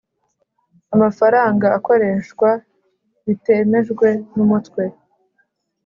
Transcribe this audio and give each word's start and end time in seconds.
amafaranga 0.95 1.65
akoreshwa 1.77 2.49
bitemejwe 3.25 4.07
n 4.35 4.37
Umutwe 4.45 4.83